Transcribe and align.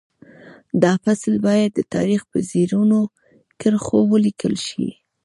دا 0.83 0.93
فصل 1.03 1.33
باید 1.45 1.71
د 1.75 1.79
تاریخ 1.95 2.21
په 2.31 2.37
زرینو 2.49 3.01
کرښو 3.59 3.99
ولیکل 4.13 4.53
شي 4.67 4.87